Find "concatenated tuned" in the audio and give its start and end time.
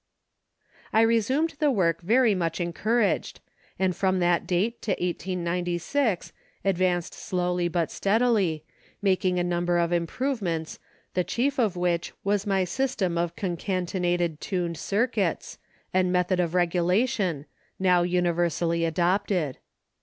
13.35-14.77